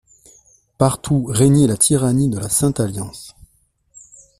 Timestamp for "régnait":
1.29-1.67